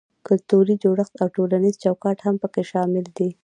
کلتوري 0.27 0.75
جوړښت 0.83 1.13
او 1.21 1.27
ټولنیز 1.35 1.75
چوکاټ 1.83 2.17
هم 2.25 2.35
پکې 2.41 2.63
شامل 2.71 3.05
دي. 3.17 3.29